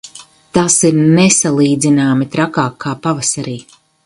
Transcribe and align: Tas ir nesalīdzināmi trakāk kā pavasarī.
Tas 0.57 0.77
ir 0.89 0.97
nesalīdzināmi 1.19 2.29
trakāk 2.37 2.77
kā 2.87 2.97
pavasarī. 3.05 3.57